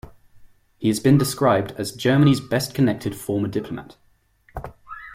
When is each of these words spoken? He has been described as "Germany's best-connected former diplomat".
He 0.79 0.87
has 0.87 0.99
been 0.99 1.19
described 1.19 1.73
as 1.77 1.91
"Germany's 1.91 2.39
best-connected 2.39 3.15
former 3.15 3.47
diplomat". 3.47 3.97